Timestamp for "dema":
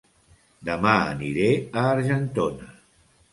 0.69-0.93